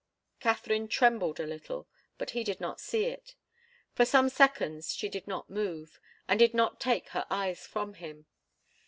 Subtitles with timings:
[0.39, 3.35] Katharine trembled a little, but he did not see it.
[3.93, 8.25] For some seconds she did not move, and did not take her eyes from him.